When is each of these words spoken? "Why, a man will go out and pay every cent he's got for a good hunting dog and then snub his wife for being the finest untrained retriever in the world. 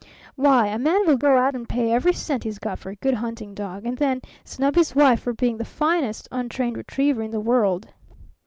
"Why, 0.33 0.65
a 0.65 0.79
man 0.79 1.05
will 1.05 1.15
go 1.15 1.37
out 1.37 1.53
and 1.53 1.69
pay 1.69 1.91
every 1.91 2.11
cent 2.13 2.43
he's 2.43 2.57
got 2.57 2.79
for 2.79 2.89
a 2.89 2.95
good 2.95 3.13
hunting 3.13 3.53
dog 3.53 3.85
and 3.85 3.95
then 3.99 4.23
snub 4.43 4.73
his 4.73 4.95
wife 4.95 5.19
for 5.19 5.33
being 5.33 5.57
the 5.59 5.63
finest 5.63 6.27
untrained 6.31 6.75
retriever 6.77 7.21
in 7.21 7.29
the 7.29 7.39
world. 7.39 7.87